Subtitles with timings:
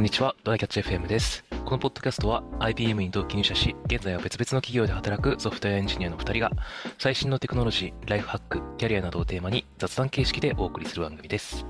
[0.00, 1.44] こんにちは、ドライキャッチ FM です。
[1.66, 6.50] このポッドキャストは IBM に同期入社し、現在は別々の企業で働くソフトウェアエンジニアの2人が、
[6.98, 11.66] 最新のテクノロジー、ライフハック、キャリアなどをテーマに雑談形式でお送りする番組です。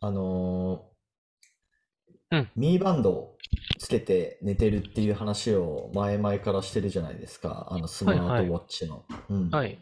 [0.00, 0.96] あのー
[2.32, 3.35] うんミーバンドを
[3.78, 7.68] つけて寝てるっていう話を前々からしてるじゃないですか。
[7.70, 9.04] あのスマートウォッチの。
[9.28, 9.78] うんはい。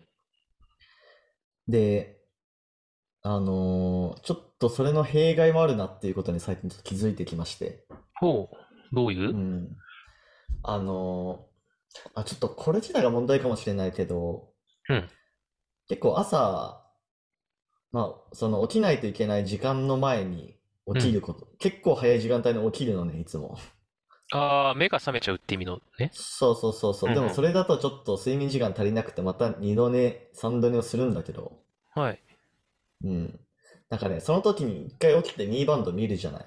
[1.67, 2.19] で、
[3.23, 7.87] あのーちょっとそれの弊害もあるなっていうことに最近ちょっと気づいてきまして。
[8.15, 9.31] ほう、どういう？
[9.31, 9.77] う、ん。
[10.63, 14.49] あのーあ、ちょっとこれ自体が問題かもしれないけど、
[14.89, 15.09] うん
[15.89, 16.83] 結構朝、
[17.93, 23.59] まあ、その起きないといけない時間の前に起きること、結構早い時間帯に起きるのね、いつも。
[24.33, 26.11] あー、目が覚めちゃうって意味のね。
[26.13, 27.11] そうそうそうそう。
[27.11, 31.59] うんうんでもそれだとちょっと睡眠時間足りなくて、また二度寝、三度寝をするんだけど、
[31.95, 32.21] はい。
[33.05, 33.41] うん。
[33.91, 36.47] なんかね、その時に一回起きてミーバンド見るじゃない。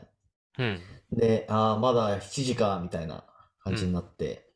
[0.58, 0.82] うん。
[1.12, 3.24] で、ああ、まだ7時か、みたいな
[3.64, 4.50] 感じになって、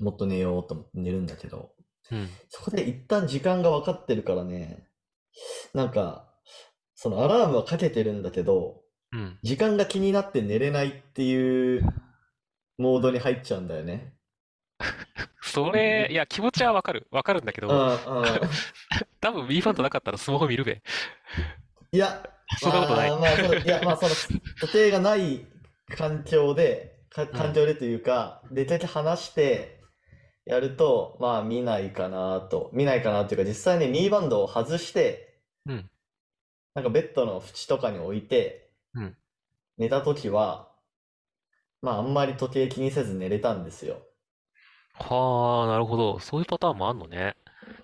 [0.00, 1.72] もっと寝ようと思って寝るんだけど、
[2.10, 2.28] うん。
[2.50, 4.86] そこで一旦時間が分かってるからね、
[5.74, 6.29] なんか、
[7.02, 9.38] そのアラームはかけてるんだけど、うん。
[9.42, 11.82] 時間が気になって寝れないっていう
[12.76, 14.12] モードに入っちゃうんだよね。
[15.40, 17.06] それ、いや、気持ちはわかる。
[17.10, 17.68] わかるんだけど。
[19.18, 20.82] 多分 B ファンドなかったらスマホ見るべ。
[21.92, 22.22] いや、
[22.58, 24.14] そんなことないまあ、まあ、そういや、まあ、その、
[24.60, 25.46] 時計がない
[25.96, 29.80] 環境で、か環境でというか、できるだけ離して
[30.44, 32.68] やると、まあ、見ないかなと。
[32.74, 35.90] 見ないかなというか、実際ね、ミーバンドを外して、うん。
[36.74, 39.16] なんかベッドの縁とかに置いてうん、
[39.78, 40.68] 寝たときは、
[41.82, 44.02] まあ、あんまり時計気にせず寝れたんですよ。
[44.94, 46.18] はあ、なるほど。
[46.18, 47.36] そういうパターンもあんのね。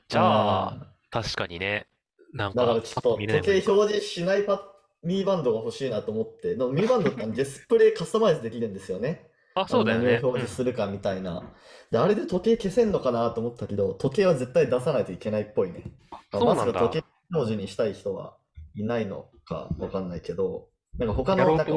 [0.08, 1.86] じゃあ、確かにね。
[2.32, 9.30] なんか、だからちょっパッと時計見れないもんか表示しないパミーバンドが欲しいなと思って、でもミーバンドって ディスプレイカスタマイズできるんですよね。
[9.54, 10.14] あ、そうだよね。
[10.16, 11.42] 何を表示するかみたいな。
[11.90, 15.84] で、あれで時計消せんのかなと思ったけど、時計は絶対出さないといけないっぽいね。
[16.10, 18.36] まあそうなんだまさか時計表示にしたい人は
[18.76, 21.72] いないのかわかんないけど、なんか他のなんか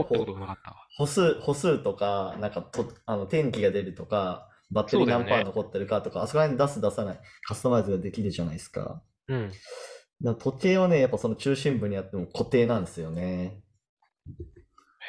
[0.98, 9.02] 歩数、歩数とか、なんかと、あの、天気が出るとか、バッテリー何パー残ってるかとか、あそこら辺出す出さない、カスタマイズができるじゃないですか。
[9.28, 9.52] うん。
[10.22, 13.64] だ時計はね、やっぱその中心部にあっても固定なんですよね。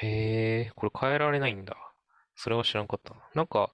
[0.00, 1.76] へえ、これ変えられないんだ。
[2.36, 3.20] それは知らんかったな。
[3.34, 3.70] なんか、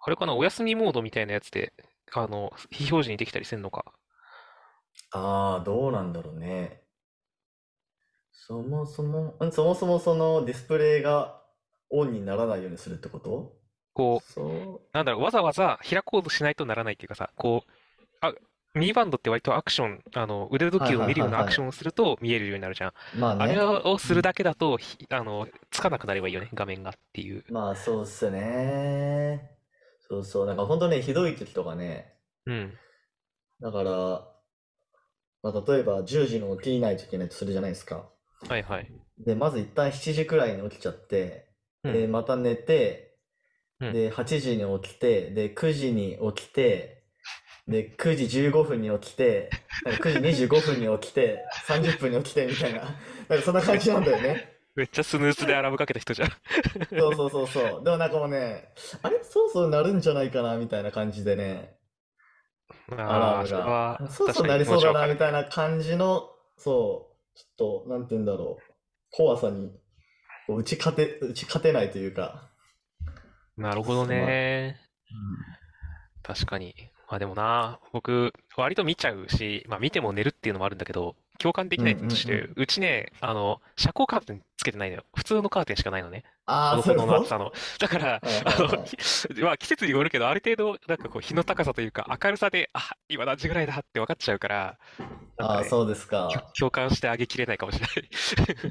[0.00, 1.72] あれかな、お休みモードみたいなやつで、
[2.12, 3.92] あの、非表示にできたりせんのか。
[5.12, 6.81] ああ、どうなんだろうね。
[8.46, 11.40] そもそも、んそもそもそのディスプレイが
[11.90, 13.56] オンにならないようにするってこと？
[13.94, 14.88] こう、そう。
[14.92, 17.70] なんだろう、わざわざ開こうとしないとならないっていうかさ、こう、
[18.20, 18.32] あ、
[18.74, 22.92] ミーバンドって割とアクション、あの、腕時計を見るようなアクションをすると見えるようになるじゃん。
[23.18, 23.44] まあね。
[23.44, 27.44] あれをするだけだと、ひあの、つかなくなればいいよね、画面がっていう。
[27.52, 29.50] まあそうっすね。
[30.08, 30.46] そうそう。
[30.46, 32.14] なんか本当ね、ひどい時とかね。
[32.46, 32.78] うん。
[33.60, 33.92] だから、
[35.42, 38.08] まあ例えば10時に起きないといけないとするじゃないですか。
[38.48, 38.92] はいはい。
[39.18, 41.48] で、まず一旦7時くらいに起きちゃって、
[41.84, 43.16] うんで、また寝て、
[43.80, 47.04] うんで、8時に起きて、で、9時に起きて、
[47.68, 52.80] で、9時15分に起きて、なんか9時25分に起きて、30分に起きてみたいな、
[53.28, 54.52] なんかそんな感じなんだよね。
[54.74, 56.30] めっちゃスヌーズでアラームかけた人じゃん。
[56.98, 57.84] そうそうそうそう。
[57.84, 58.72] でもなんかもうね、
[59.02, 59.22] あれ？
[59.24, 61.78] そろそろなるんじゃないかなみたいな感じでね、
[63.06, 65.16] アラああ、ームそれはが、そろそろなりそうだなみ。
[65.16, 68.74] たいな感じの、そう、ちょっと、なんて言うんだろう、
[69.10, 69.72] 怖さに、
[70.48, 72.50] 打ち勝て、打ち勝てないというか、
[73.56, 74.80] なるほどね。
[76.22, 76.74] 確かに。
[77.08, 85.04] まあでもな、僕、割と見ちゃうし、まあ見ても寝るっていうのもあるんだけど、共感できない点として、うちね、あの、遮光カーテンつけてないのよ。
[85.16, 86.22] 普通のカーテンしかないのね。
[86.46, 87.50] ああ、ほそういうの厚さの。
[87.80, 94.78] だから、はいあの、はいはいきまあ季節によるけど、ある程度、なんかこう、日の高さというか、明るさで、あ、今何時ぐらいだって分かっちゃうから、
[95.36, 96.28] なんああ、そうですか。
[96.56, 97.86] 共感してあげきれないかもしれ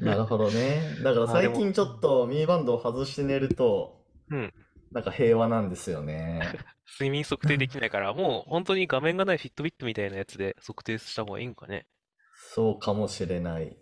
[0.02, 0.96] なるほどね。
[1.02, 4.54] だからあでも最近ちょっとミーバンドを外して寝ると、うん。
[4.92, 6.40] なんか平和なんですよね。
[6.98, 11.86] 睡眠測定できないから、もう本当に画面がないフィットビットみたいなやつで測定した方がいいんかね。
[12.54, 13.74] そうかもしれない。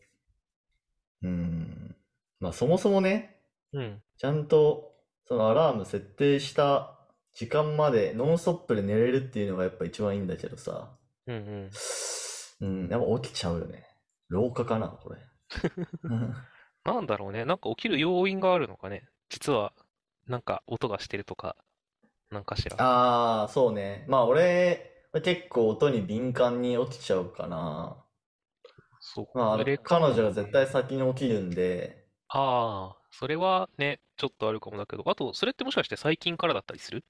[1.25, 1.97] うん。
[2.39, 3.41] まあそもそもね、
[3.73, 4.01] うん。
[4.17, 4.95] ちゃんと
[5.27, 6.97] そのアラーム設定した
[7.35, 10.93] 時間までノンストップで寝れるっていうのがやっぱ一番いいんだけどさ。
[11.27, 11.71] うんうん。
[12.61, 13.89] うん、やっぱ起きちゃうよね。
[14.29, 15.19] 老化かな、これ。
[16.05, 16.35] う ん
[16.85, 17.45] なんだろうね。
[17.45, 19.09] なんか起きる要因があるのかね。
[19.31, 19.73] 実は、
[20.29, 21.57] なんか音がしてるとか、
[22.31, 22.77] なんかしら。
[22.79, 24.05] ああ、そうね。
[24.07, 28.05] まあ俺は結構音に敏感に起きちゃうかな。
[29.15, 37.05] そうまあそれか彼女が絶対先に起きるんで、ああ、それはね、ちょっとあるかもだけど、あと、それってもしかして最近からだったりする？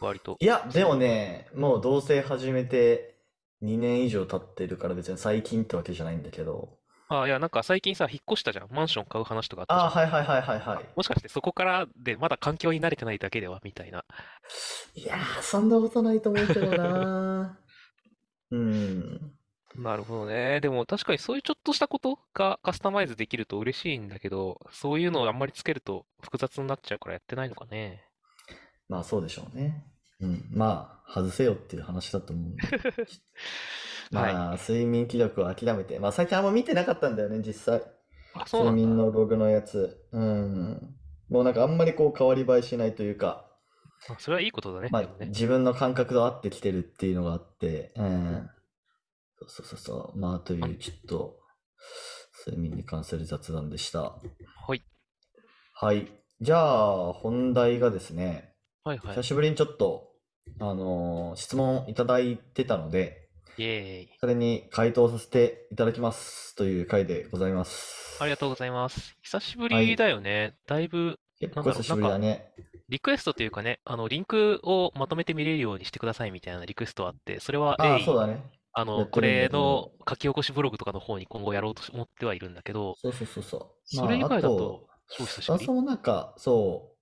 [0.00, 0.36] 割と。
[0.40, 3.18] いや、でもね、もう同棲始めて
[3.60, 6.78] 2年以上経ってるから別に最近ってわけじゃないんだけど。
[7.08, 8.68] ああ、いや、なんか最近さ、引っ越したじゃん。
[8.70, 9.86] マンション買う話とかあったじゃん。
[9.86, 10.88] ああ、はいはいはいはいはい。
[10.96, 13.60] もしかしてそこからでまだ環境に慣れてないだけでは？
[13.64, 14.04] みたいな。
[14.94, 17.58] いやー、そんなことないと思うけどな。
[18.50, 19.35] うん。
[19.78, 20.60] なるほどね。
[20.60, 28.04] でも確かにそういうちょっとしたことがカスタマイズできると嬉しいんだけど、そういうのをあんまりつけると複雑になっちゃうからやってないのかね。
[28.88, 29.84] まあそうでしょうね。
[30.20, 30.48] うん。
[30.50, 32.62] まあ、外せよっていう話だと思うんで。
[34.10, 35.98] まあ、睡眠記録を諦めて。
[35.98, 37.82] まあ最近あんま見てなかったんだよね、実際。
[38.34, 38.80] あ、そうなんだ。
[38.80, 40.06] 睡眠のログのやつ。
[40.12, 40.96] うん。
[41.28, 43.46] もうなんかあんまりこう変わり映えしないというか、
[44.08, 44.88] あそれはいいことだね。
[44.90, 45.26] まあね。
[45.26, 48.50] 自分の感覚と合ってきてるっていうのがあって、うん。
[49.38, 50.18] そうそうそうそう。
[50.18, 51.36] まあというちょっと、
[52.46, 54.02] 睡眠に関する雑談でした。
[54.02, 54.82] はい。
[55.74, 56.08] はい。
[56.40, 58.54] じゃあ、本題がですね、
[58.84, 59.22] はいはい久。
[59.22, 60.08] しぶりにちょっと、
[60.60, 63.28] あのー質問いただいてたので、
[63.58, 64.16] イエーイ。
[64.20, 68.18] それに回答させていただきますという回でございます。
[68.20, 69.16] ありがとうございます。
[69.22, 70.54] 久しぶはいりだよね。
[70.66, 72.52] だいぶ結構久しぶりだね。
[72.88, 78.42] リクエストというかね、あの、リンクをまとめて見れるようにしてくださいみたいなリクエストあって、それはああ、そうだね。
[78.78, 83.70] あの、これの書き起こしブログとかの方に今後やろうと思ってはいるんだけど、そうそうそうそう。
[83.84, 86.96] それ以まあ、外だとあと、、超久しぶりそもなんか、そう、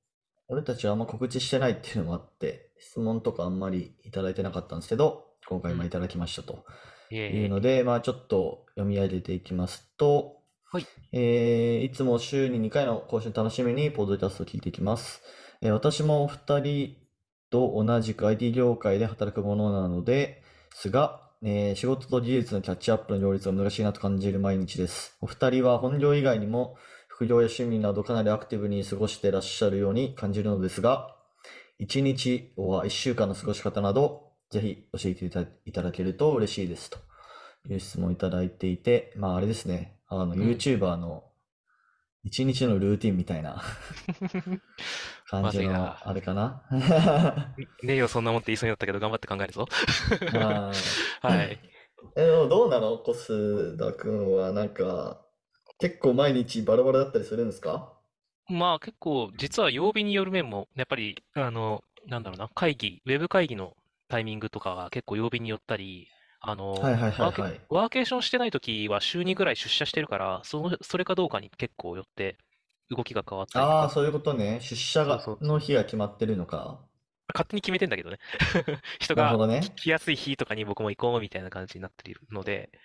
[0.48, 6.64] 俺たちはあんま告知してないっていうのもあって、質問とかあんまりいただいてなかったんですけど、今回もいただきましたと。
[7.10, 10.86] いうので、まあちょっと読み上げていきますと、はい。
[11.12, 15.22] えーいつも週に2回の更新楽しみに、ポッドキャストを聞いていきます。
[15.60, 16.96] えー私もお二人
[17.50, 20.42] と同じく IT 業界で働くものなので
[20.72, 25.14] すが、えー仕事と技術のキャッチアップの両立が難しいなと感じる毎日です。
[25.20, 31.14] お二人は本業以外にも副業や趣味などかなりアクティブに過ごしていらっしゃるように感じるのですが、
[31.80, 35.26] 1日は1週間の過ごし方など、ぜひ教えて
[35.66, 36.98] いただけると嬉しいですと
[37.68, 41.24] いう質問をいただいていて、まああれですね、あの、ん YouTuber の
[42.24, 43.62] 1日のルーティンみたいな
[45.28, 46.62] 感じのあれかな。
[47.82, 49.66] ねえよ、そんなもんって言いそうになったけど、頑張って考えるぞ。
[50.32, 50.70] ま
[51.22, 51.58] あはい。
[52.16, 52.98] え、でもどうなの？
[52.98, 55.24] コスダ君はなんか、
[55.78, 57.92] 結構毎日バラバラだったりするんですか？
[58.48, 63.76] まあ結構、実は曜日による面も、やっぱり、あの、なんだろうな、会議、ウェブ会議の
[64.08, 66.08] タイミングとかは結構曜日によったり、
[66.46, 67.60] あの、はいはいはいワーケはい。
[67.68, 72.38] ワーケーションしてない時は週2ぐらい出社してるから、その、それかどうかに結構よって
[72.90, 74.60] 動きが変わったりとああ、か、そういうことね。
[74.60, 76.88] 出社がそうそうの日が決まってるのか。
[77.34, 78.18] 勝手に決めてんだけどね。
[79.00, 79.74] 人がなるほどね。
[79.76, 82.80] 来やすい日とかに僕も行こうみたいな感じになっているので、だ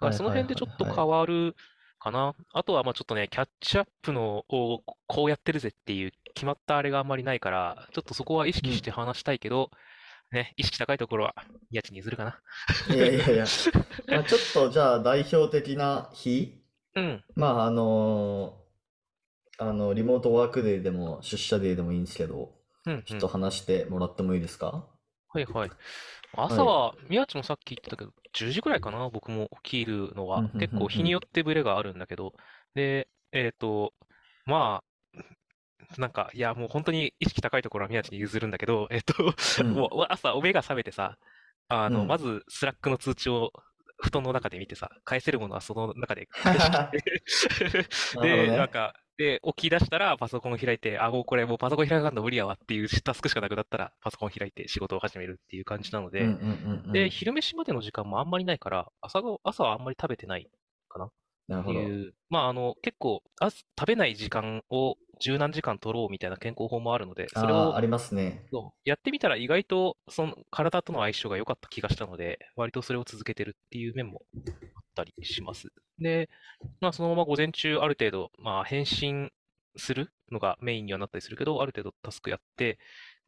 [0.00, 1.56] からそのはいはい辺でちょっとはいはい変わる
[1.98, 2.34] かな。
[2.52, 9.70] あとはまあちょっとね、キャッチアップのをこうやってるぜっていう決まったあれがあんまりないから、ちょっとそこは意識して話したいけど、
[10.32, 11.34] ね、意識高いところは
[11.70, 12.40] 家賃に譲るかな。
[12.94, 13.44] いやいやいや。
[14.08, 16.62] まあ、ちょっとじゃあ代表的な日？
[16.94, 17.24] うん。
[17.36, 18.58] まああの
[19.58, 22.54] あの、リモートワークデーでも出社デーでもいいんですけど、
[22.86, 24.88] うん、ちょっと話してもらってもいいですか？
[25.28, 25.70] はいはい。
[26.34, 30.56] 朝は、宮地もさっき言ってたけど、10時くらいかな、僕も起きるのはうんうんうんう。
[30.58, 32.32] ん結構日によってブレがあるんだけど、
[32.74, 33.92] で、えっと、
[34.46, 34.91] まあ、
[36.00, 39.14] なんか、いや、もう本当に意識高いところは宮地に譲るんだけど、えっと、
[39.62, 39.74] うん。
[39.74, 41.18] もう朝、目が覚めてさ、
[41.68, 42.08] あの、うん。
[42.08, 43.52] まず、 Slack の通知を
[43.98, 47.84] 布団の中で見てさ、返せるものはその中で 返しなる
[48.14, 56.92] ほどで、ねなんか、で、起き出したらパソコンを開いて、あ、もうこれもうパソコン開かんの無理やわっていうタスクしかなくなったら、パソコンを開いて仕事を始めるっていう感じなので、うんうんうんうん。
[56.92, 60.62] で、昼飯までの時間もあんまりないから、朝ご、朝はあんまり食べてないって
[61.48, 61.80] なるほど。
[61.80, 68.42] いう、まあ、あの、結構、あ食べない時間を十何時間取ろうみたいな健康法もあるので、それをありますね。
[68.84, 74.22] やってみたら意外とその体との相性が良かった気がしたので、割とそれを続けてるっていう面も
[74.74, 75.68] あったりします。
[75.98, 76.28] で、
[76.80, 79.30] まあそのまま午前中ある程度、まあ返信
[79.76, 82.78] するのがメインにはなったりするけど、ある程度タスクやって、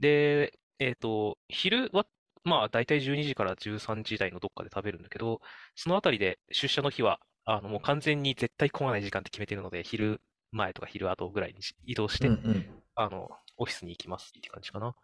[0.00, 2.06] で、えっと、昼は、
[2.42, 5.40] まあ大体12時から13時台のどっかで食べるんだけど、
[5.76, 10.20] そのあたりで出社の日は、あのもう完全に絶対来ない時間って決めてるので、昼
[10.54, 12.66] 前とか昼後ぐらいに移動して、うんうん。
[12.94, 14.94] あの、オフィスに行きますっていう感じかな。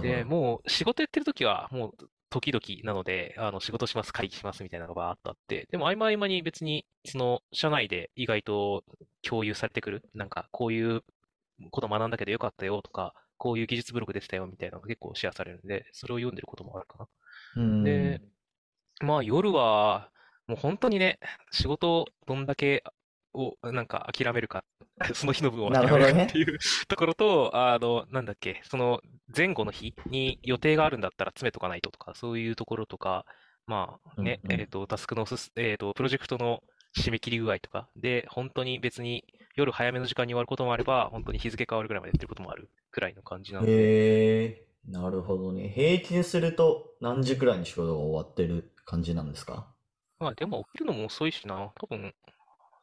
[0.00, 0.24] で。
[0.24, 8.84] もう仕事やってる時は、もう時々なので、あの、仕事します、会議しますみたいなのがバーっとあって、でも合間合間に別に、その、社内で意外と
[9.22, 11.02] 共有されてくる、なんか、こういう
[11.70, 17.08] こと学んだけどよかったよとか、こういう技術ブログでしたよみたいなのが結構シェアされるんで、それを読んでることもあるかな。
[17.56, 17.84] うん。
[17.84, 18.22] で、
[19.00, 20.10] まあ夜は、
[20.46, 21.18] もう本当にね、
[21.50, 22.84] 仕事をどんだけ
[23.34, 24.64] をなんか諦めるか、
[25.14, 26.24] その日の分を諦めるかほどね。
[26.28, 26.58] っていう
[26.88, 29.00] ところと、あの、なんだっけ、その
[29.34, 33.24] 前後の日に予定があるんだったら詰めとかないととか、そういうところとか、
[33.66, 34.50] まあうんね、うん。
[34.50, 36.62] えっと、タスクのすす、えっと、プロジェクトの
[36.96, 39.24] 締め切り具合とか、で、本当に別に
[39.54, 45.68] 夜早めの時間に終わることもあれば、本当に日付変わるぐらいまでやってることもあるくらいの感じなので、へえ、なるほどね。
[45.70, 49.72] 平均すると何時くらいに仕事が終わってる感じなんですか？
[50.18, 52.14] まあでも起きるのも遅いしな、多分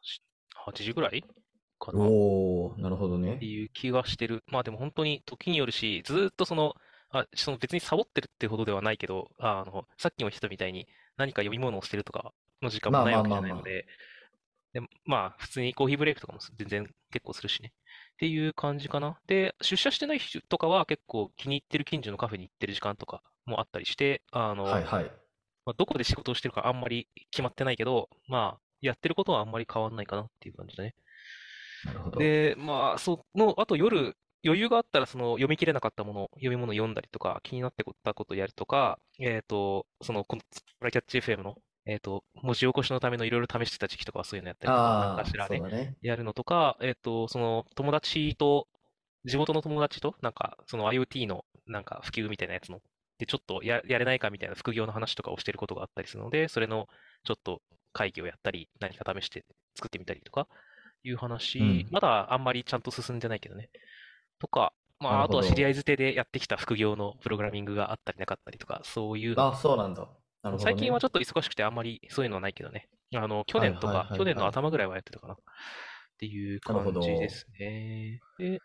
[0.01, 0.21] し
[0.65, 1.23] 8時ぐらい
[1.79, 1.99] かな。
[1.99, 3.45] おー、なるほどってね。
[3.45, 4.43] いう気がしてる。
[4.47, 6.75] まあでも本当に時によるし、ずーっとその、
[7.11, 10.87] あ、その別にサボってるってほどではないけど、あの、さっきも言ったみたいに
[11.17, 13.35] 何か読み物をしてるとかの時間もないわけじ。
[13.35, 13.87] ゃないので、
[14.73, 17.73] で、まあ普通にコーヒーブレイクとかも全然結構するしね。
[18.13, 19.19] っていう感じかな。
[19.27, 25.11] で、出社してない日とかは結構気に入ってる近所のカフェに行ってる時間とかもあったりして、あの、はいはい。
[25.65, 30.95] まあ、どこで仕事をしてるかあんまり決まってないけど、まあ、やってることはあんまり変わんないかなっていう感じだね。
[31.85, 32.19] なるほど。
[32.19, 40.41] で、まあ、その、あと夜、余裕があったら、その、読み切れなかったもの、読み物読んだりとか、気になってたことをやるとか、えっと、その、この、
[40.79, 41.55] プラキャッチ FM の、
[41.85, 45.97] えっと、文字起こしのためのいろいろ試してた時期とかはそういうのやったりとか、なんかしらね、そうだね。
[46.01, 48.67] やるのとか、えっと、その、友達と、
[49.25, 52.79] 地元の友達と、なんか、その IoT の、なんか、普及みたいなやつの、
[53.17, 56.87] で、ちょっとや、やれないかみたいな副業の話とかをしてることがあったりするので、それの、
[57.25, 57.61] ちょっと
[57.99, 59.43] 会議をやったり、何か試して
[59.75, 60.47] 作ってみたりとか、
[61.03, 61.87] いう話、うん。
[61.91, 63.69] まだあんまりちゃんと進んでないけどね。
[64.39, 65.81] とか、まあ、あとは知り合いほど。
[65.81, 69.55] づてでやってきた副業のプログラミングがあったりなかったりとか、そういうのあ。
[69.55, 70.03] そうなんだ。
[70.03, 70.57] ね。
[70.59, 72.87] 最近はちょっと忙しくてあんまりそういうのはないけどね。
[73.13, 74.45] あの、去年とか、去年の。
[74.47, 75.33] 頭ぐらいはやってたかな。
[75.33, 75.37] っ
[76.19, 77.29] ていう感じでど。
[77.29, 78.19] すね。
[78.37, 78.59] で、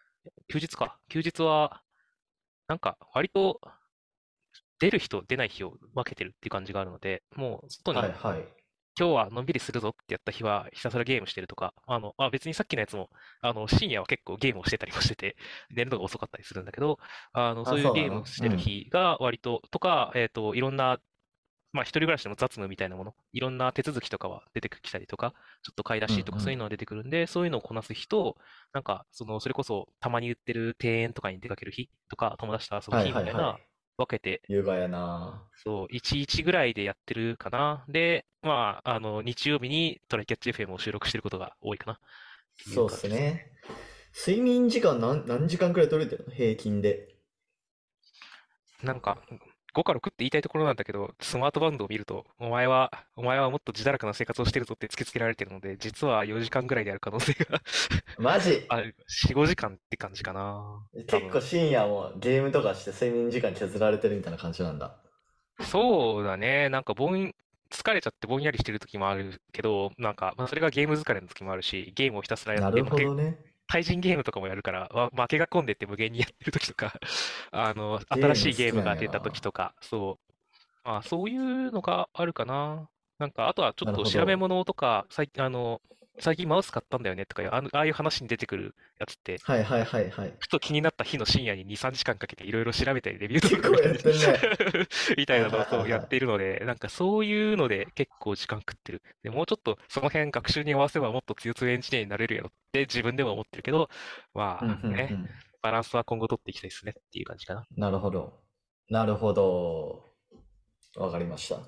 [0.48, 0.98] 休日か。
[1.08, 1.82] 休日は、
[2.68, 3.60] なんか、割と
[4.78, 8.63] 出る日と出ない日を分けてるっていう感じがあるので、もう外にはいはい。
[8.98, 13.10] 今日はのんびりするぞってやった日はひたすらゲームしてるとか、あの、あ、別にさっきのやつも、
[13.40, 15.36] あの、深夜は結構ゲームをしてたりもしてて、
[15.70, 16.98] 寝るのが遅かったりするんだけど、
[17.32, 18.54] あの、そあ、ういうゲームをしてうん。
[18.54, 21.00] る日が割と、とか、えっと、いろんな、
[21.72, 26.66] まあ、一人暮らしでも雑務みたいなもの、いろんな手続きとかは出てきたりとか、ちょっと買い出しとかそういうのん。
[26.66, 28.36] は出てくるんで、そういうのをこなす日と、
[28.72, 33.68] なんか、その、それこそたまに売ってる庭園とかに出かける日とか、友達と遊ぶはい日みたいな、はいはい。
[33.96, 35.48] 分けて優雅やな。
[35.64, 37.84] そう、1-1ぐらいでやってるかな。
[37.88, 42.00] で、まあ、あの、日曜日にトライキャッチ FM を収録してることが多いかな
[42.56, 43.10] そうですね。
[43.10, 43.50] すね。
[44.26, 46.34] 睡眠時間何、何時間くらい取れてるの？
[46.34, 47.14] 平均で。
[48.82, 49.18] なんか、
[49.74, 57.60] 5か6って言いたいところなんだけど、スマートバンドを見ると、お前は、お前はもっと自堕落な生活をしてるぞって突きつけられてるので、実は4時間ぐらいである可能性が
[58.16, 58.50] マジ？
[58.68, 58.96] ある、
[59.28, 60.88] 4、5時間って感じかな。
[61.06, 61.40] 多結構分。
[61.40, 64.98] 深夜もゲームとかして睡眠時間削られてるみたいな感じなんだ。
[65.60, 66.68] そうだね。
[66.68, 67.34] なんかぼん、
[67.70, 73.53] 疲れちゃってぼんやりしてる時もあるけど、なんか、まあ、それがゲーム疲れの時もあるし、ゲームをひたすらやって、なるほどね。
[73.66, 76.94] 対人ゲームとかもやるから、わ負けが込んでって無限にやってる時とか、
[77.50, 79.40] あの、新しいゲームが出た時。
[79.40, 82.88] とか、そう、まあ、そういうのがあるかな。
[83.18, 84.04] なんか、あとはちょっと。
[84.04, 85.80] 調べ物とか、最近、あの、
[86.20, 90.34] 最近マウス買ったんだよねとかいう、あの、ああいう話に出てくるやつって、はいはいはいはい。
[90.38, 94.88] ふと気になった日の深夜に2、3時間かんかけていろいろ調べたり、レビュー動結構やっ画見たりてんね。
[95.18, 96.08] みたいはいなのをそうやっ。
[96.08, 99.02] ているので、なんかそういうので結構時間食ってる。
[99.22, 103.88] で、もうちょっとその辺学習に合わせばもっと強強エンジニアになれるやろって自分でも思ってるけど、うんう
[104.34, 105.28] まあね、ん
[105.62, 107.66] バランスは今後取っていきたいですねっていう感じかな。
[107.68, 107.80] うん。
[107.80, 108.40] なるほど。
[108.90, 110.12] なるほど。
[110.96, 111.60] わかりました。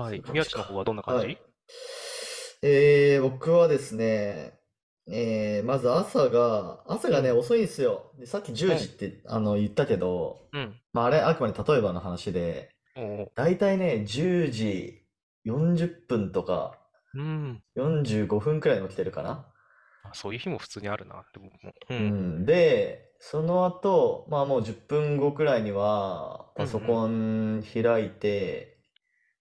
[0.00, 0.22] はい。
[0.30, 1.38] 宮地の方はどんな感はい。
[2.64, 4.58] じえー、僕はですね、
[5.06, 7.38] えー、まず朝が、朝がね、うん。
[7.38, 8.12] 遅いんですよ。
[8.18, 8.78] で、さっき10うん。
[8.78, 10.80] 時ってあの言ったけど、うん。
[10.92, 15.06] まあ、あれ、あくまで例えばの話で、おーだいたいね、10時
[15.44, 16.80] 40分とか
[17.14, 17.62] うん。
[17.76, 19.52] 45分くらいに起きてるかな。
[20.02, 21.26] あ、そういう日も普通にあるな。
[21.32, 21.98] でも、もううん。
[21.98, 22.46] うん。
[22.46, 26.64] で、その後、まあもう10分後くらいには、うん。
[26.64, 26.80] うパソん。
[26.80, 28.78] コン開いて、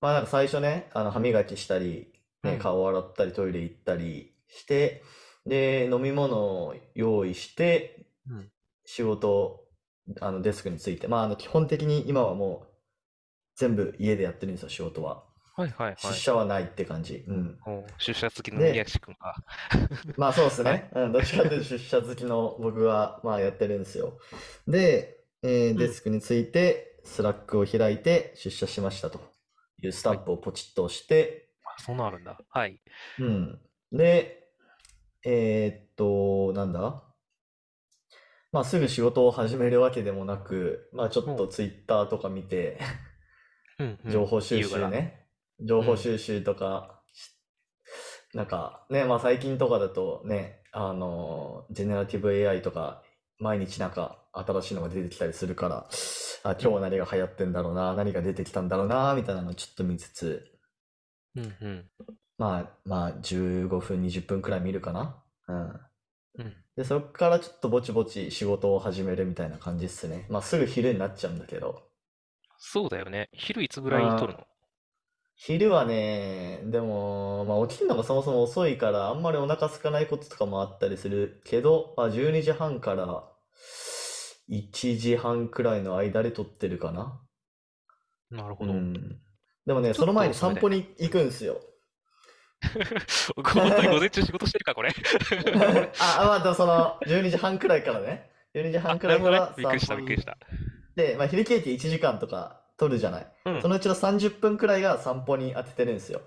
[0.02, 2.13] まあなんか最初ね、あの歯磨きしたり、
[2.44, 2.60] ね、うん。
[2.60, 5.04] 顔洗ったりトイレ行ったりして、
[5.46, 8.52] で、飲み物を用意して、うん。
[8.86, 9.68] 仕事、
[10.22, 12.74] あのデスクについて、まああの基本的に今はもう
[13.56, 15.26] 全部家でやってるんですよ、仕事は。
[15.56, 16.20] はいはい出はい。
[16.20, 17.24] 社はないって感じ。
[17.28, 17.60] うん。
[17.98, 19.36] 出社好きの宮で、地君が。
[20.18, 20.80] まあそうですはい。
[20.80, 20.90] ね。
[20.94, 24.20] うん、どっちかというと出社好きの僕はまあやってるんですよ。
[24.68, 25.78] で、えーうん。
[25.78, 29.20] デスクについて、 Slack を開いて出社しましたと
[29.82, 30.20] いうスタはい。
[30.20, 31.43] ンプをポチッと押して、あ、
[31.80, 32.38] そんなるんだ。
[32.50, 32.82] はい。
[33.20, 33.60] うん。
[33.92, 34.48] で、
[35.26, 37.04] えーっと、なんだ？
[38.52, 42.80] まあすぐ仕事を始めるわけでもなく、まあちょっうんとツイッターとか見て、
[43.80, 44.12] うんうん。
[44.12, 44.62] 情報収。
[44.64, 45.28] 集ね。
[45.60, 47.32] 情報収集とか、し
[48.36, 53.04] なんかね、まあ最近とかだとね、あの、ジェネラティブ AI とか、
[53.40, 55.88] 毎日なんか新しいのが出てきたりするから、
[56.44, 60.53] あ、今日は何が流行ってんだろうな、何が出てきたんだろうな、みたいなのをちょっと見つつ、
[61.36, 61.90] うんうん。
[62.38, 65.24] まあ、まあ15分、20分くらい見るかな。
[65.48, 65.82] うん。
[66.40, 66.56] うん。
[66.76, 70.26] で、そこからちょっとぼちぼち仕事を始めるみたいな感じっすね。
[70.30, 71.84] まあすぐ昼になっちゃうんだけど。
[72.58, 73.30] そうだよね。
[73.34, 74.48] 昼いつぐらいに撮るの？
[75.36, 83.30] 昼はね、でも、まあ、起きるのがそもそも遅いから、あんまりお腹空かないこととかもあったりするけど、まあ、12時半から
[84.50, 87.20] 1時半くらいの間で撮ってるかな。
[88.30, 88.74] なるほど。
[88.74, 89.20] うん。
[89.66, 91.60] でもね、その前に散歩に行くんすよ。
[93.54, 94.94] 本当に午前中仕事してるか、これ。
[95.98, 98.30] あ、あまあ、でもその、12時半くらいからね。
[98.54, 99.08] 12時あ、半く。
[99.08, 100.38] らいからびっくりした、びっくりした。
[100.96, 103.28] て、まあ、昼休憩1時間とか取るじゃない。
[103.46, 106.22] うんそのうちの30分くらいが散歩に当ててるんですよ。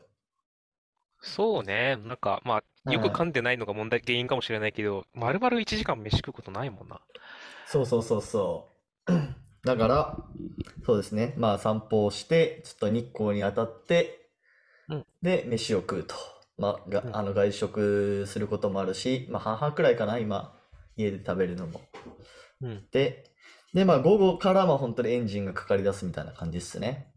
[1.21, 1.97] そうね。
[1.97, 7.03] なんか、まあ、よく噛んでないのが問題、原因かもしれないけど、まるまる1時間飯食うことないもんな。
[7.65, 8.73] そうそうそうそ
[9.07, 9.13] う。
[9.67, 10.17] だから、
[10.87, 11.35] そうですね。
[11.37, 14.31] まあ散歩をして、ちょっと日光に当たって、
[14.89, 16.15] うんで、飯を食うと。
[16.57, 20.57] まあ、がうんあの外食することもあるし、まあ半々くらいかな、今、
[20.97, 21.81] 家で食べるのも。
[22.63, 22.87] うん。
[22.93, 23.25] で、
[23.75, 27.13] で、まあ午後からまあ本当にエンジンがかかり出すみたいな感じですね。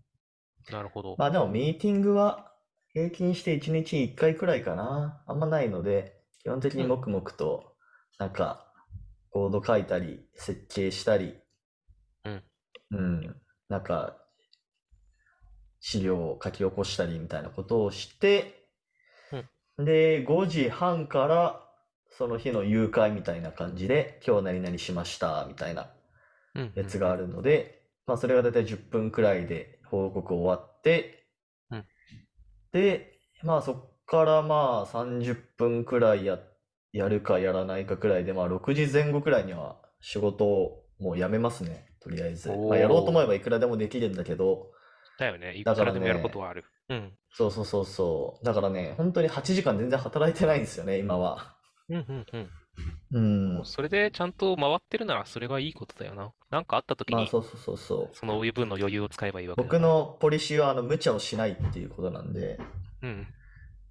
[0.71, 1.15] なるほど。
[1.19, 2.51] まあでもミーティングは
[2.93, 5.23] 平均して1日1回くらいかな。
[5.27, 7.75] あんまないので、基本的に黙々と、
[8.17, 8.65] なんか、
[9.29, 11.35] コード書いたり、設計したり、
[12.91, 12.99] うん。
[12.99, 13.41] うん。
[13.69, 14.17] なんか、
[15.81, 18.65] 資料を書き起こしたりみたいなことをして、
[19.77, 21.65] で、5時半から、
[22.11, 25.89] その日の誘拐みたいな感じで、今日何々しました、みたいな
[26.55, 26.73] うん。
[26.75, 31.27] やつがあるので、まあそれがだいたい10分くらいで報告終わって、
[31.71, 31.85] うん
[32.71, 36.39] で、まあそっからまあ30分くらいや、
[36.91, 42.49] やるかやらないかくらいで、まあ6時前後くらいには仕事をもうやめますね、とりあえず。
[42.49, 44.71] まあやろうと思えばいくらでもできるんだけど、
[45.19, 45.55] だよね。
[45.55, 46.65] いくらでもやるねことはある。
[46.89, 47.11] うん。
[47.31, 48.45] そうそうそうそう。
[48.45, 51.55] だからね、本当に8時間全然働いてないんですよね、今は。
[51.89, 52.49] うんうんうん。
[53.57, 53.65] うん。
[53.65, 56.31] それでちゃんと回ってるならそれがいいことだよな。
[56.49, 58.15] なんかあった時まあにそうそうそうそう。
[58.15, 62.59] その分の余裕を使えばいいわけだ僕のポリシーはあの無茶をしないっていうことなんで、
[63.01, 63.27] うん。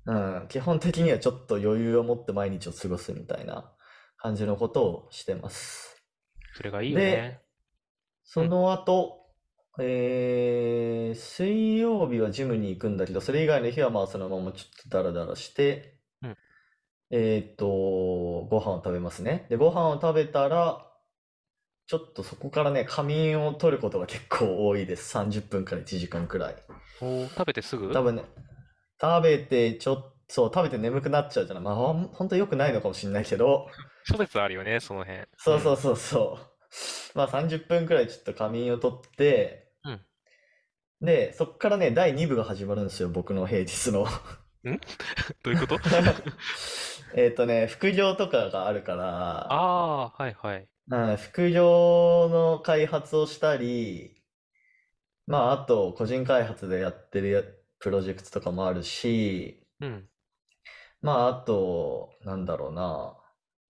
[0.07, 3.71] うん、基本的にはちょっと余裕を持って毎日を過ごすみたいな
[4.17, 5.97] 感じのことをしてます。
[6.55, 7.41] それがいいよね。
[8.31, 9.25] その後、
[9.81, 16.37] えー、水曜日はジムに行くんだけど、それ以外の日はまあそのままちょっとダラダラして、うん
[17.11, 17.67] えーっと、
[18.51, 19.47] ご飯を食べますね。
[19.49, 20.85] で、ご飯を食べたら、
[21.87, 25.09] ちょっとそこからね、仮眠を取ることが結構多いです。
[25.17, 26.57] 30分から1時間くらい。
[27.01, 27.91] おー食べてすぐ？
[27.95, 28.25] 多分ね、
[29.01, 31.65] 食べてちょっと、そう、食べて眠くなっちゃうじゃない。
[31.65, 33.69] まあ、ほん本当良くないのかもしれないけど、
[34.05, 35.21] 諸説あるよね、その辺。
[35.39, 36.48] そうそうそうそう。
[37.15, 40.01] まあ30分くらいちょっと仮眠を取って、うん
[41.01, 44.07] で、そっからね、第2部が始まるんですよ、僕の平日の。
[45.43, 45.81] どういうこと？
[47.15, 49.05] えっとね、副業とかがあるから、
[49.49, 50.69] ああー、はいはい。
[50.89, 54.21] うん副業の開発をしたり、
[55.29, 57.43] まあ、あと、個人開発でやってるや
[57.79, 60.09] プロジェクトとかもあるし、うん。
[61.01, 63.17] まあ、あと、なんだろうな、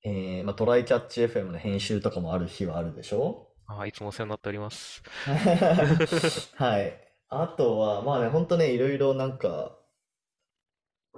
[0.02, 3.46] えーまあ、トライキャッチ FM の編集とかもある日はあるでしょ？
[3.66, 5.02] ああ、いつもお世話になっております。
[6.56, 7.00] はい。
[7.28, 9.78] あとは、まあね、ほんとね、いろいろなんか、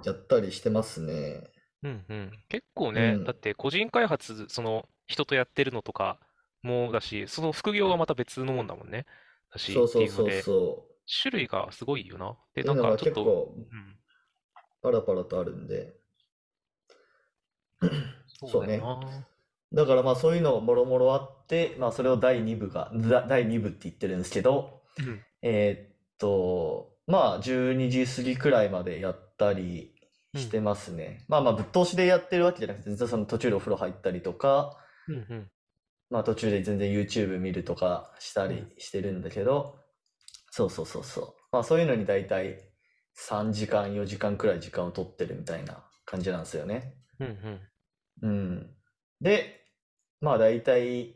[0.05, 1.49] やったりしてますね。
[1.83, 2.31] うんうん。
[2.49, 6.19] 結構ね、うんだって個人開発、その人とやってるのとか
[6.61, 9.05] もだし、その副業はまた別のもんだもんね。
[9.51, 10.43] だし、そうそうそうっていう
[11.21, 12.37] 種類がすごいよな。
[12.53, 13.99] で、なんかちょっと、結構、うん、
[14.81, 15.95] パラパラとあるんで。
[18.45, 19.25] そうだよな。
[19.73, 29.93] だからまあそういうのもろもろあって、まあそれを第2部が、だ第2部って言ってるんですけど、うんえーっと、まあ12時過ぎくらいまでやったり
[30.35, 31.25] してますね。
[31.27, 34.77] まあまあぶっ通しでやってるわけじゃなくて、全然その途中でお風呂入ったりとか、
[35.07, 35.51] うんうん。
[36.09, 39.79] まあ途中で全然 YouTube 見るとかしたりしてるんだけど、
[40.49, 41.33] そうそうそうそう。
[41.53, 42.59] まあそういうのに大体
[43.17, 46.93] 3時間、4時間くらい時間を取ってるみたいな感じなんですよね。
[47.19, 47.59] うんうん。
[48.21, 48.75] うん。
[49.21, 49.65] で、
[50.21, 51.15] まあ大体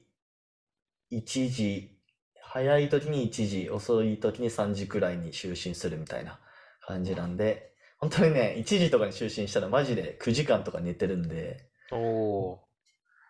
[1.12, 2.00] 1時、
[2.42, 6.40] 早い時に1時、遅い時に3時くらいに就寝するみたいな
[6.82, 12.66] 感じなんで、本当にね、1時とかに就寝したらマジで9時間とか寝てるんで、おー。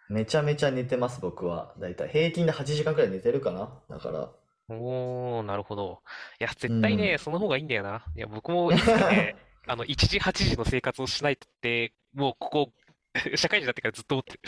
[0.10, 1.76] めちゃめちゃ寝てます、僕は。
[1.80, 3.82] だいたい平均で8時間くらい寝てるかな。
[3.90, 4.32] だから。
[4.68, 6.02] おー、なるほど。
[6.40, 7.20] いや、絶う対ね、ん。
[7.20, 8.06] その方がいいんだよな。
[8.16, 9.36] いや、僕もいつかね、
[9.68, 12.74] あの、1時、8時の生活をしないとって、もうここ、
[13.36, 14.39] 社会人になってからずっと思ってる。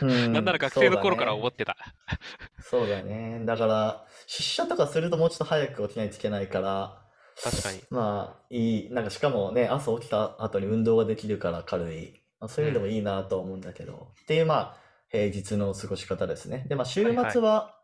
[0.00, 1.48] うなんならん、そうだ学生の頃から思ね。
[1.48, 1.76] ってた。
[2.58, 3.44] そうだね。
[3.44, 7.02] だから、出社とかするともうちょっと早く起きないといけないから、
[7.42, 7.82] 確かに。
[7.90, 8.90] まあ、いい。
[8.92, 12.22] なんかしかもね、朝起きた後に運動ができるから軽い。
[12.40, 12.66] まあ、そううん。
[12.66, 14.14] いう意味でもいいなと思うんだけど。
[14.22, 14.76] っていう、まあ、
[15.10, 16.66] 平日の過ごし方ですね。
[16.68, 17.04] で、まあ、週。
[17.30, 17.74] 末は、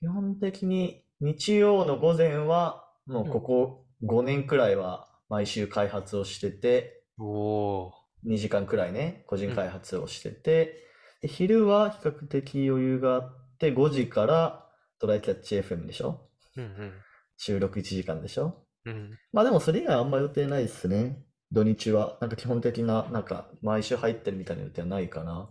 [0.00, 3.32] 基本的に日曜の午前は、もううん。
[3.32, 8.05] ここ5年くらいは毎週開発をしてて、おー。
[8.26, 9.54] 2時間くらいね、個人うん。
[9.54, 10.84] 開発をしてて、
[11.22, 16.28] で、昼は比較的余裕があって、5時からトライキャッチ FM でしょ？
[16.56, 16.92] うん
[17.38, 18.66] 収録1時間でしょ？
[18.84, 18.92] うん。
[18.92, 19.18] うん。
[19.32, 21.24] まあでもそれ以外あんま予定ないですね。
[21.52, 22.18] 土日は。
[22.20, 25.50] なんか基本的な、なんか毎週入ってるみたいな予定はないかな。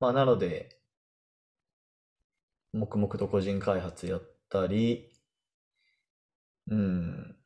[0.00, 0.80] まあなので、
[2.72, 5.10] 黙々と個人開発やったり、
[6.68, 7.36] うん。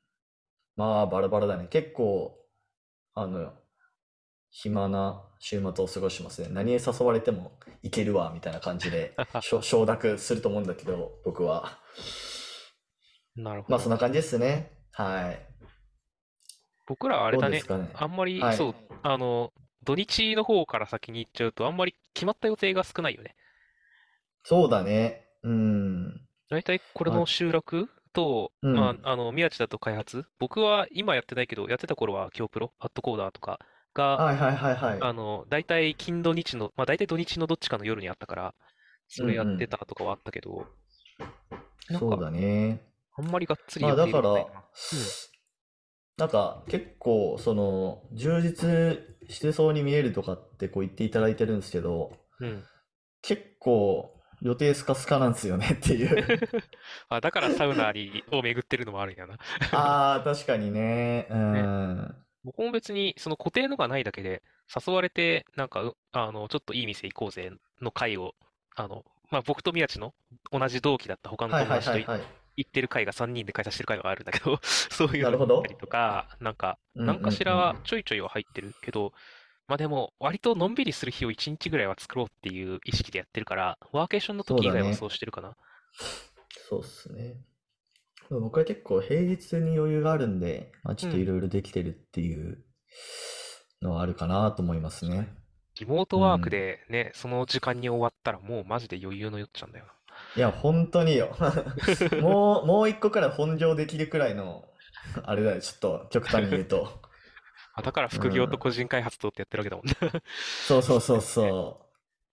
[0.77, 1.69] まあバラバラだね。
[1.69, 2.39] 結構、
[3.15, 3.53] あの、
[4.51, 6.49] 暇な週末を過ごしますね。
[6.51, 9.15] 何へ誘われても行けるわ、みたいな感じで、
[9.63, 11.79] 承諾すると思うんだけど、僕は。
[13.37, 13.73] なるほど。
[13.73, 14.73] まあそんな感じですね。
[14.93, 15.47] はい。
[16.87, 17.63] 僕らはあれだね。
[17.63, 17.91] ね。
[17.95, 18.57] あんまり、はい。
[18.57, 19.53] そう、あの、
[19.85, 23.37] 土日の方から先に行っちゃうと、あんまり決まった予定が少ないよね。
[24.43, 25.29] そうだね。
[25.45, 26.21] うん。
[26.51, 28.75] 大体これまあ、の収録と、うん。
[28.75, 30.27] まあ、あの、宮地だと開発。
[30.41, 33.61] 僕は今やってないけど、やってた頃は京プロ、アットコーダーとか
[33.95, 34.99] が、はいはいはいはい。
[35.01, 38.55] あの、大体金土日の、まあ大体土日のどっちかの夜にあったから、
[39.09, 39.69] それやってうんうん。
[39.69, 40.67] たとかはあったけど、
[41.89, 42.81] なんか、そうだね。
[43.17, 44.53] あんまりがっつりまあだから、入れて
[46.17, 48.99] なんか結構その充実
[49.29, 52.49] してそうに見えるとかってこう言っていただいてるんですけど、うん。
[52.49, 52.65] うん。
[53.23, 56.39] 結構予定スカスカなんですよねっていう。
[57.09, 59.35] あ、だからサウナにを巡ってるのもあるんやな。
[59.73, 61.27] ああ、確かにね。
[61.31, 62.30] うね。
[62.45, 62.45] ん。
[62.45, 64.43] 僕も別にその固定のがないだけで、
[64.87, 67.51] 誘われて、なんか、うあの、ちょっといい店行こうぜ
[67.81, 68.35] の会を、
[68.77, 70.15] あの、まあ僕と宮地の
[70.53, 72.41] 同じ同期だった他のはい友達といはいはいはい。
[72.57, 74.59] 行ってる会が3人で開催してる会があるんだけど、
[74.91, 75.47] そういうなるほど。
[75.47, 77.85] のに行ったりとか、なんか、なんうんうんうかしらはん。
[77.85, 79.13] ちょいちょいは入ってるけど、
[79.69, 84.67] まあでも、割とのんびりする日を1日ぐらいは作ろうっていう意識でやってるから、ワーケーションのそうだね。
[84.67, 85.57] 時以外はそうしてるかな。
[86.69, 87.41] そうっすね。
[88.31, 91.27] 僕は結構平日に余裕があるんで、まあ、ちょっというん。
[91.27, 92.65] ろいろできてるっていう
[93.83, 95.07] のはあるかなと思います。
[95.07, 95.29] ね。
[95.81, 96.49] リモートうワークん。
[96.49, 99.87] でね、その時間に終わったらもうマジで余裕のよっちゃうんだよ
[100.35, 101.37] いや、本当によ。
[101.41, 101.53] な。
[102.19, 104.69] もう、もう一個くらい本業できるくらいの、
[105.25, 107.01] あれだよ、ちょっと極端に言うと。
[107.75, 108.59] あ、だからう副業とん。
[108.59, 110.23] 個人開発とってやってるわけだもんね。
[110.63, 111.90] そうそうそうそ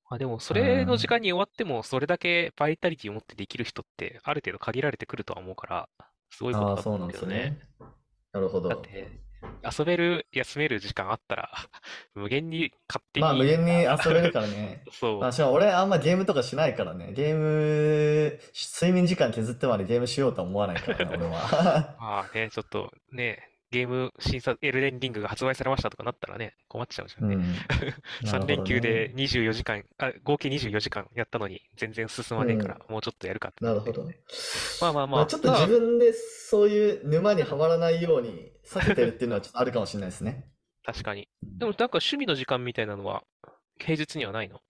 [0.10, 0.56] あ、でも、そう。
[0.56, 1.22] うれの時間ん。
[1.22, 5.90] に終わっても、それだけバイタリティを持ってできる人って、ある程度限られてくるとは思うから、
[6.30, 7.50] すごいことああ、だとそうなん思うけどね。
[7.50, 7.68] ですね。
[8.34, 8.70] なるほど。
[8.70, 9.22] だって、
[9.64, 11.52] 遊べる、休める時間あったら、
[12.16, 14.88] 無限に勝手まあ、無に、限に遊べるからね。
[15.20, 17.14] まそあ、しかも俺あんまゲームとかしないからね。
[17.14, 18.40] ゲーム、
[18.80, 21.28] 睡眠時間削ってまでゲームしようとは思わないからな、俺う。
[21.28, 21.98] は。
[22.00, 27.36] まあね、ちょっとね、ゲーム審査、エルデンリングが発売されましたとかなったらね、困っちゃうじゃんね。
[27.36, 27.54] うん。
[28.22, 29.14] な3るほど連休でね。
[29.16, 32.92] 24時間、あ、合計24時間やったのに全然進まうねえから、ん。
[32.92, 34.04] もうちょっとやるかってなるほど。
[34.82, 40.50] まあまあまあ、まあ、ちょっと自まあ、分でそういう沼にはまらないように避けてるっていうのはちょっとあるかもしれないですね。
[40.86, 41.28] 確かに。
[41.44, 43.24] うんでもなんか趣味の時間みたいなのは、
[43.80, 44.62] 平日にはないの？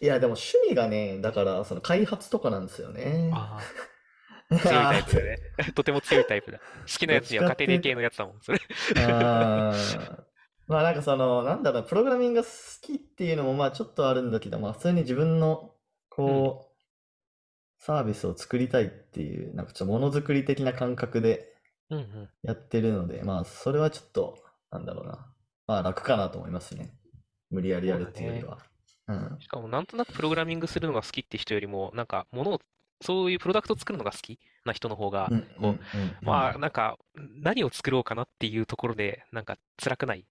[0.00, 3.30] いや、でも趣味がね、だからその開発とかなんですよね。
[3.34, 3.62] ああ、
[4.50, 5.38] 強いタイプだね。
[5.74, 6.58] とても強いタイプだ。
[6.58, 8.60] 好きなどやつには家庭いうと、系のやつだもん、それ。
[10.66, 15.70] まあなんかその、なんだろう、プログラミングが好きっていうのもまあちょっとあるんだけど、まあ普通に自分のうん。
[16.10, 16.70] こう、
[17.78, 21.54] サービスを作りたいっていう、なんかちょっとものづくり的な感覚で
[21.88, 22.28] うんうん。
[22.42, 24.38] やってるので、まあそれはちょっと、
[24.70, 25.26] なんだろうな。
[25.66, 26.92] まあ楽かなと思いますね。
[27.50, 28.08] 無理やりやる。
[28.08, 28.58] っていうよりは。
[29.08, 29.36] うん。
[29.40, 32.60] しかもなんとなくプログラミングするのが好きって人よりも、なんか物を、
[33.00, 35.30] そういうプロダクトを作るのが好きな人の方が、
[36.22, 36.60] まあん。
[36.60, 36.98] なんか
[37.42, 40.22] 何を作ろうかなっていうところで、なんか辛くないっ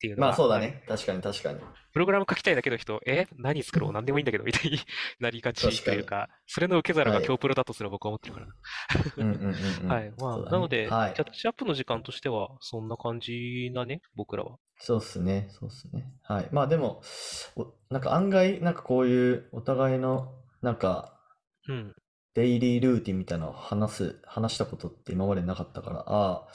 [0.00, 0.34] ていうのまあ。
[0.34, 0.84] そうだね。
[0.86, 1.60] 確かに確かに。
[1.92, 3.92] プログラム書きたいだけの人、え、何作ろう？
[3.92, 4.78] 何でもいいんだけど、みたいに
[5.18, 5.82] なりがち。
[5.82, 7.20] というか、それの受け皿はい。
[7.20, 8.46] が今日プロだとすら僕は思ってるから。
[9.94, 10.08] はい。
[10.10, 10.14] ん。
[10.18, 10.38] まあ。
[10.50, 11.14] なので、はい。
[11.14, 14.58] キャッチアップの時間としては、そんな感じだね、僕らは。
[14.76, 15.48] そうっすね。
[15.50, 16.12] そうっすね。
[16.22, 16.48] はい。
[16.52, 17.02] まあでも、
[17.56, 21.17] お、なんか案外、なんかこういうお互いの、なんか、
[21.68, 21.94] うん。
[22.34, 26.48] デイリールーティンみたいなのを話す、話したことって今までなかったから、ああ、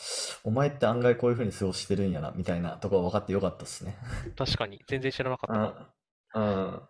[0.43, 3.97] お前って案外こういう風に過ごしてるんやな、みたいなところ分かってよかったっすね。
[4.37, 5.93] 確かに、全然知らなかったな。
[6.35, 6.43] うん。
[6.67, 6.81] うん。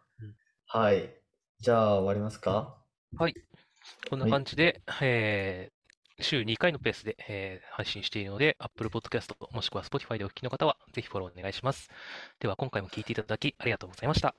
[0.68, 1.16] はい。
[1.60, 2.78] じゃあ終わりますか？
[3.18, 3.34] はい。
[4.10, 5.74] こんな感じで、えー
[6.20, 11.90] 週2回のペースで、えー配信しているので、Apple Podcast もしくは Spotify でお聞きの方は、ぜひフォローお願いします。
[12.40, 14.36] では、今回も聞いていただきありがとうございました。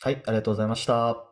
[0.00, 1.31] はい、ありがとうございました。